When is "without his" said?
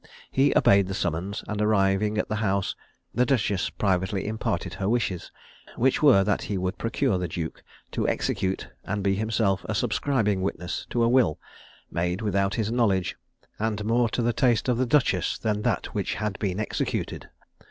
12.23-12.71